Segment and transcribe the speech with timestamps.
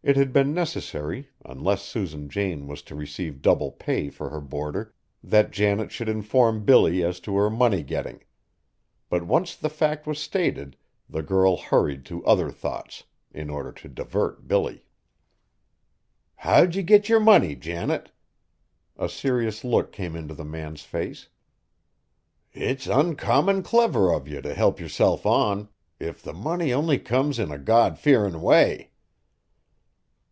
[0.00, 4.94] It had been necessary, unless Susan Jane was to receive double pay for her boarder,
[5.24, 8.22] that Janet should inform Billy as to her money getting;
[9.10, 10.76] but once the fact was stated,
[11.10, 14.84] the girl hurried to other thoughts, in order to divert Billy.
[16.36, 18.12] "How'd ye get yer money, Janet?"
[18.96, 21.26] A serious look came into the man's face.
[22.52, 25.68] "It's uncommon clever of ye t' help yerself on;
[25.98, 28.92] if the money only comes in a God fearin' way!"